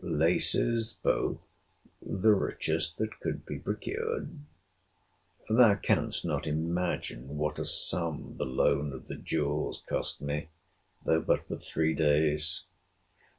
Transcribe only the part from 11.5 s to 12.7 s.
three days.